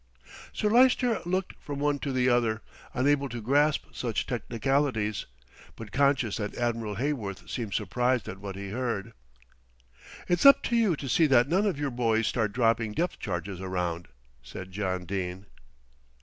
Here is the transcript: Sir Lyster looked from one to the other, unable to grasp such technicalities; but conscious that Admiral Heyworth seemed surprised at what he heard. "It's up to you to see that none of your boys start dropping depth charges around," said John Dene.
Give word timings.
Sir 0.51 0.67
Lyster 0.71 1.21
looked 1.27 1.61
from 1.61 1.77
one 1.77 1.99
to 1.99 2.11
the 2.11 2.27
other, 2.27 2.63
unable 2.91 3.29
to 3.29 3.39
grasp 3.39 3.85
such 3.91 4.25
technicalities; 4.25 5.27
but 5.75 5.91
conscious 5.91 6.37
that 6.37 6.55
Admiral 6.57 6.95
Heyworth 6.95 7.47
seemed 7.47 7.75
surprised 7.75 8.27
at 8.27 8.39
what 8.39 8.55
he 8.55 8.71
heard. 8.71 9.13
"It's 10.27 10.43
up 10.43 10.63
to 10.63 10.75
you 10.75 10.95
to 10.95 11.07
see 11.07 11.27
that 11.27 11.47
none 11.49 11.67
of 11.67 11.77
your 11.79 11.91
boys 11.91 12.25
start 12.25 12.51
dropping 12.51 12.93
depth 12.93 13.19
charges 13.19 13.61
around," 13.61 14.07
said 14.41 14.71
John 14.71 15.05
Dene. 15.05 15.45